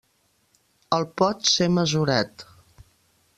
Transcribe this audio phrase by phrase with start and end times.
[0.97, 2.47] El Pot ser mesurat.